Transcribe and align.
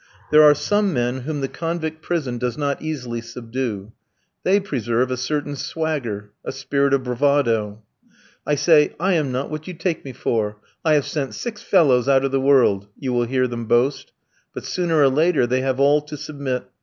There 0.31 0.41
are 0.41 0.55
some 0.55 0.93
men 0.93 1.19
whom 1.19 1.41
the 1.41 1.47
convict 1.47 2.01
prison 2.01 2.39
does 2.39 2.57
not 2.57 2.81
easily 2.81 3.21
subdue. 3.21 3.91
They 4.41 4.59
preserve 4.59 5.11
a 5.11 5.15
certain 5.15 5.55
swagger, 5.55 6.31
a 6.43 6.51
spirit 6.51 6.95
of 6.95 7.03
bravado. 7.03 7.83
"I 8.43 8.55
say, 8.55 8.95
I 8.99 9.13
am 9.13 9.31
not 9.31 9.51
what 9.51 9.67
you 9.67 9.75
take 9.75 10.03
me 10.03 10.11
for; 10.11 10.57
I 10.83 10.93
have 10.95 11.05
sent 11.05 11.35
six 11.35 11.61
fellows 11.61 12.09
out 12.09 12.25
of 12.25 12.31
the 12.31 12.41
world," 12.41 12.87
you 12.97 13.13
will 13.13 13.25
hear 13.25 13.45
them 13.47 13.65
boast; 13.65 14.11
but 14.55 14.65
sooner 14.65 14.99
or 14.99 15.09
later 15.09 15.45
they 15.45 15.61
have 15.61 15.79
all 15.79 16.01
to 16.01 16.17
submit. 16.17 16.63